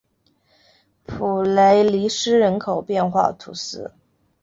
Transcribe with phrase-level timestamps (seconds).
[1.05, 3.91] 普雷尼斯人口变化图示